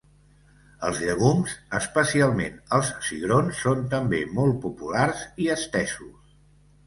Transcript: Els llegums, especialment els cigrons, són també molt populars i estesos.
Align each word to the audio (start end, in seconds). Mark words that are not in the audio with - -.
Els 0.85 1.01
llegums, 1.07 1.51
especialment 1.79 2.55
els 2.77 2.89
cigrons, 3.09 3.61
són 3.67 3.85
també 3.93 4.21
molt 4.39 4.57
populars 4.63 5.21
i 5.45 5.51
estesos. 5.57 6.35